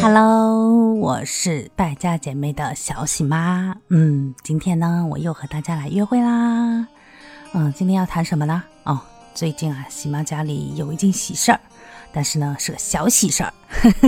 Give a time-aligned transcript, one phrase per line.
[0.00, 3.76] Hello，我是败家姐妹的小喜妈。
[3.88, 6.86] 嗯，今天呢，我又和大家来约会啦。
[7.52, 8.62] 嗯，今天要谈什么呢？
[8.84, 9.00] 哦，
[9.34, 11.60] 最近啊，喜妈家里有一件喜事儿，
[12.12, 13.52] 但是呢，是个小喜事儿。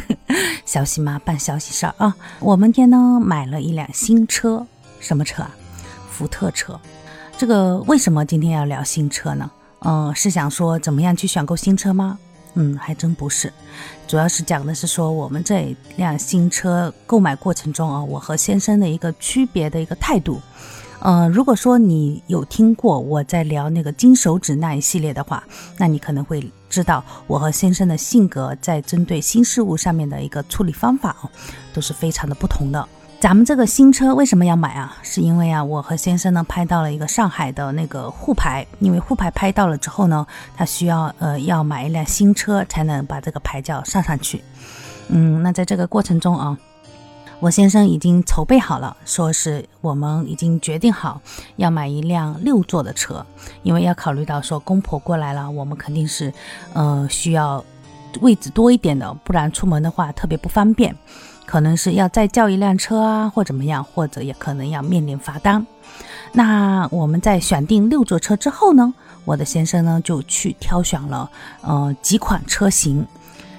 [0.66, 4.66] 小喜妈办小喜事儿啊，我们天呢买了一辆新车，
[5.00, 5.54] 什么车啊？
[6.10, 6.78] 福特车。
[7.36, 9.50] 这个为什么今天要聊新车呢？
[9.80, 12.18] 嗯，是想说怎么样去选购新车吗？
[12.54, 13.52] 嗯，还真不是，
[14.06, 20.40] 主要是讲的是说我们这辆新车购买过程中啊，我和先生的一个区别的一个态度。
[21.00, 25.44] 嗯，如果说你有听过我在聊那个金手指那一系列的话，
[25.76, 31.30] 那你可能会知道我和先生的性格在针对新事物上面的一个处理方法哦，
[31.74, 32.88] 都是非常的不同的。
[33.24, 34.98] 咱们这个新车为什么要买啊？
[35.02, 44.44] 是因为啊，我和先生呢拍到了一个上海的那个沪牌，因为沪牌拍到了之后呢，他需要呃要买一辆新车才能把这个牌照上上去。
[45.08, 46.58] 嗯，那在这个过程中啊，
[47.40, 51.18] 我先生已经筹备好了，说是我们已经决定好
[51.56, 53.24] 要买一辆六座的车，
[53.62, 56.30] 因为要考虑到说公婆过来了，我们肯定是
[56.74, 57.64] 呃需要
[58.20, 60.94] 位置多一点的，不然出门的话特别不方便。
[61.46, 65.66] 可能是要再叫一辆车啊，或怎么样，或者也可能要面临罚单。
[66.32, 68.92] 那我们在选定六座车之后呢，
[69.24, 71.30] 我的先生呢就去挑选了
[71.62, 73.06] 呃几款车型。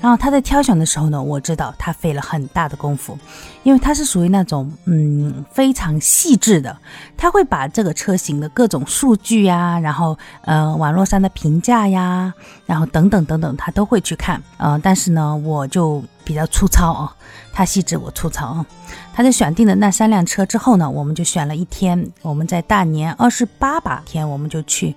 [0.00, 3.18] 然后他在挑选的时候呢，我知道他费了很大的功夫，
[3.62, 6.74] 因为他是属于那种嗯非常细致的，
[7.18, 12.32] 他会把这个车型的各种数据呀，然后呃网络上的评价呀，
[12.64, 14.42] 然后等等等等，他都会去看。
[14.56, 17.14] 呃，但是呢，我就比较粗糙啊，
[17.52, 18.66] 他细致我粗糙啊。
[19.12, 24.96] 他在选定的那三辆车之后呢，我们就选了一天，我们在大年二十八吧天，我们就去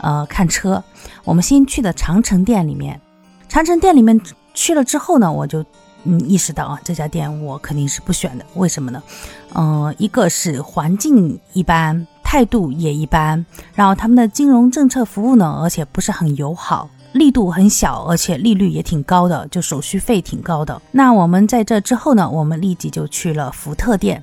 [0.00, 0.80] 呃看车。
[1.24, 3.00] 我们先去的长城店里面，
[3.48, 4.20] 长城店里面。
[4.54, 5.62] 去了之后呢，我就
[6.04, 8.46] 嗯意识到啊，这家店我肯定是不选的。
[8.54, 9.02] 为什么呢？
[9.54, 20.80] 嗯，一个是环境一般，态度也一般，然后他们的金融政策服务呢，而且不是很友好，力度很小，而且利率也挺高的，就手续费挺高的。
[20.92, 24.22] 那我们在这之后呢，我们立即就去了福特店。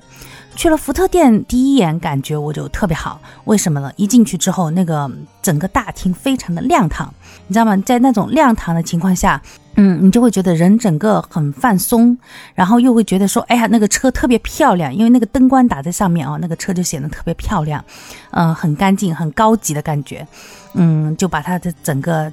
[0.54, 3.90] 去了福特店，第一眼感觉我就特别好，为什么呢？
[3.96, 7.12] 一进去之后，那个整个大厅非常的亮堂，
[7.46, 7.76] 你知道吗？
[7.78, 9.42] 在那种亮堂的情况下，
[9.76, 12.16] 嗯，你就会觉得人整个很放松，
[12.54, 17.82] 然后又会觉得说，哎呀，那个车特别漂亮，因为那个灯光打在上面啊，那个车就显得特别漂亮，
[18.30, 20.26] 嗯，很干净，很高级的感觉，
[20.74, 22.30] 嗯，就把它的整个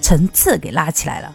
[0.00, 1.32] 层次给拉起来了。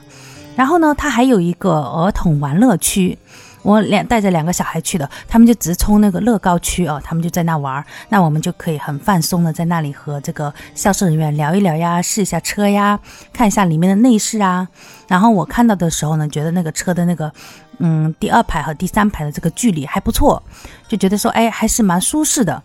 [0.56, 3.18] 然后呢，它还有一个儿童玩乐区。
[3.66, 13.00] 我两带着两个小孩去的，他们就直冲那个乐高区哦，他们就在那玩，那我们就可以很放松的在那里和这个销售人员聊一聊呀，试一下车呀，
[13.34, 14.68] 看一下里面的内饰啊。
[15.08, 17.32] 然后我看到的时候呢，觉得那个车的那个，
[17.80, 20.42] 嗯，第二排和第三排的这个距离还不错，
[20.88, 22.62] 就觉得说，哎，还是蛮舒适的。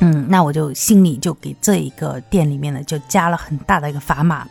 [0.00, 4.46] 嗯，那我就心里就给这一个店里面呢就加了很大的一个砝码。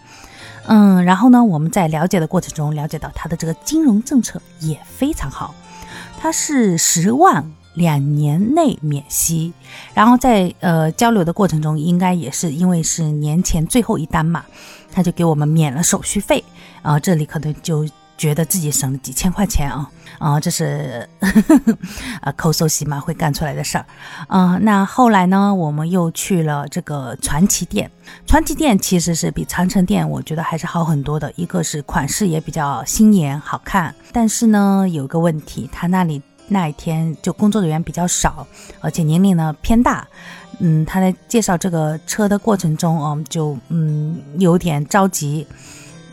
[0.65, 5.53] 嗯，然后呢，我们在了解的过程中了解到它的这个金融政策也非常好，
[6.19, 9.53] 它是十万两年内免息，
[9.93, 14.45] 然后在呃交流的过程中，应该也是因为是年前最后一单嘛，
[14.91, 16.43] 他就给我们免了手续费，
[16.81, 17.87] 啊，这里可能就。
[18.19, 21.07] 觉得自己省了几千块钱啊啊，这是
[22.19, 23.85] 啊抠搜洗嘛会干出来的事儿
[24.27, 24.57] 啊。
[24.61, 27.89] 那后来呢，我们又去了这个传奇店。
[28.27, 31.31] 传奇店其实是比长城店我觉得还是好很多的。
[31.37, 38.45] 一个是款式也比较新颖好看，但是呢有个问题，他那里那一天就工作人员比较少，
[38.81, 40.05] 而且年龄呢偏大。
[40.59, 45.47] 嗯，他在介绍这个车的过程中哦，就嗯有点着急。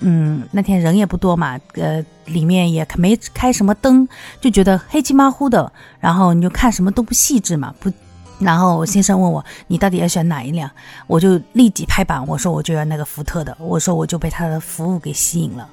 [0.00, 4.06] 嗯，那天人也不多嘛，呃，里面也没开什么灯，
[4.40, 7.90] 就觉得黑漆麻糊的，然后你就看什么都不细致嘛，不，
[8.38, 10.70] 然后先生问我你到底要选哪一辆，
[11.06, 15.68] 我就立即拍板，我说我就要那个福特的，我说我就被他的服务给吸引了。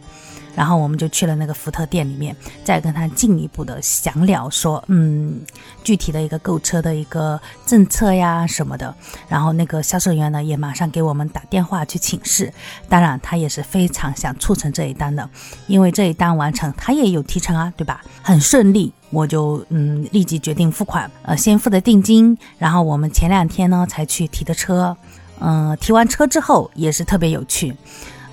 [0.55, 5.41] 然后我们就去了那个福特店里面，再跟他进一步的详聊，说，嗯，
[5.83, 8.93] 具体的一个购车的一个政策呀什么的。
[9.27, 12.53] 然后那个销售员呢，也马上给我们打电话去请示。
[12.87, 15.27] 当然，他也是非常想促成这一单的，
[15.67, 18.01] 因为这一单完成，他也有提成啊，对吧？
[18.21, 22.37] 很顺利，我就嗯立即决定付款，呃，先付的定金。
[22.57, 24.95] 然后我们前两天呢才去提的车，
[25.39, 27.75] 嗯，提完车之后也是特别有趣。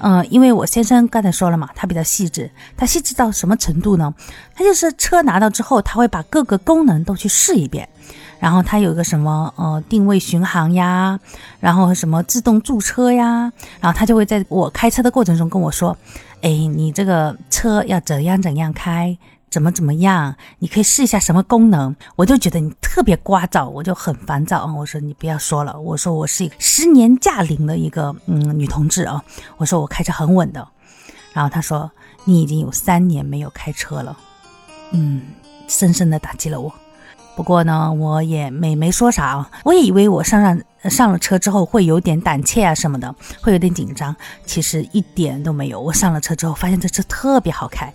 [0.02, 4.12] 嗯，因为我先生刚才说了嘛，他比较细致，他细致到什么程度呢？
[4.54, 7.88] 他就是车拿到之后，他会把各个功能都去试一遍，
[8.38, 11.20] 然后他有一个什么呃定位巡航呀，
[11.60, 15.96] 然后什么自动驻车呀，然后他就会在我开车的过程中跟我说，
[16.40, 19.16] 哎，你这个车要怎样怎样开。
[19.50, 20.36] 怎么怎么样？
[20.60, 21.94] 你可以试一下什么功能？
[22.14, 24.72] 我就觉得你特别聒噪，我就很烦躁啊！
[24.72, 29.20] 我说你不要说了，我说我是一个十年驾龄的一个嗯女同志啊，
[29.56, 30.66] 我说我开车很稳的。
[31.32, 31.90] 然后他说
[32.24, 34.16] 你已经有三年没有开车了，
[34.92, 35.22] 嗯，
[35.66, 36.72] 深深的打击了我。
[37.34, 40.60] 不过呢，我也没没说啥啊，我也以为我上上。
[40.88, 44.14] 上了车之后会有点胆怯啊什么的，会有点紧张。
[44.46, 45.80] 其实一点都没有。
[45.80, 47.92] 我上了车之后发现这车特别好开，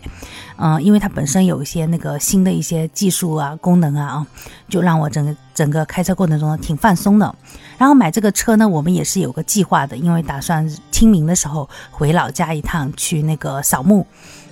[0.57, 4.27] 嗯，因为它本身有一些那个新的一些技术啊、功能啊啊，
[4.69, 7.35] 就让我整个整个开车过程中挺放松的。
[7.77, 14.05] 然后买这个车呢，我们也是有个计划的，因为打算清明的时候回老家一趟去那个扫墓。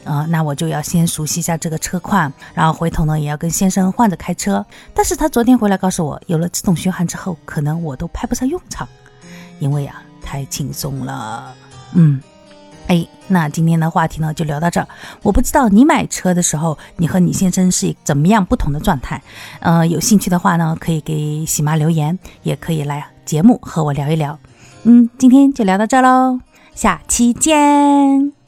[0.04, 4.66] 啊，那我就要先熟悉一下这个车况，然后回头呢也要跟先生换着开车。
[4.94, 8.88] 但是他昨天回来告诉我，有了自动巡航之后，可能我都派不上用场，
[9.60, 11.54] 因为啊太轻松了。
[11.94, 12.22] 嗯，
[12.88, 14.88] 哎，那今天的话题呢就聊到这儿。
[15.22, 19.22] 我不知道你买车的时候，你和你先生是怎么样不同的状态。
[19.60, 24.38] 呃，有兴趣的话呢，可以给喜妈留言，也可以来节目和我聊一聊。
[24.84, 26.40] 嗯，今天就聊到这喽，
[26.76, 28.43] 下期见。